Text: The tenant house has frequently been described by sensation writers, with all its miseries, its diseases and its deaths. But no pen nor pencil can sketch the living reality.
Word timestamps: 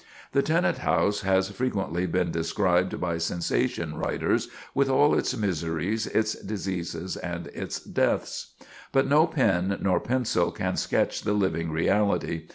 The 0.31 0.41
tenant 0.41 0.79
house 0.79 1.21
has 1.21 1.49
frequently 1.49 2.07
been 2.07 2.31
described 2.31 2.99
by 2.99 3.19
sensation 3.19 3.95
writers, 3.95 4.47
with 4.73 4.89
all 4.89 5.13
its 5.15 5.37
miseries, 5.37 6.07
its 6.07 6.33
diseases 6.33 7.15
and 7.17 7.45
its 7.49 7.79
deaths. 7.79 8.55
But 8.91 9.05
no 9.07 9.27
pen 9.27 9.77
nor 9.79 9.99
pencil 9.99 10.49
can 10.51 10.75
sketch 10.75 11.21
the 11.21 11.33
living 11.33 11.69
reality. 11.71 12.47